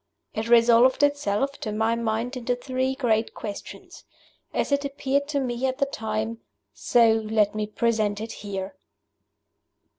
[0.33, 4.03] It resolved itself, to my mind, into three great Questions.
[4.51, 6.39] As it appeared to me at the time,
[6.73, 8.73] so let me present it here.